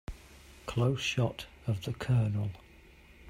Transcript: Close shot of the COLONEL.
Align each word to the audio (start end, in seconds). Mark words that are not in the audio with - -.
Close 0.65 0.99
shot 0.99 1.45
of 1.67 1.83
the 1.83 1.93
COLONEL. 1.93 2.49